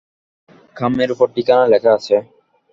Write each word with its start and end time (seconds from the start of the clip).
খামের 0.75 1.09
ওপর 1.13 1.27
ঠিকানা 1.35 1.65
লেখা 1.73 1.91
আছে। 1.97 2.15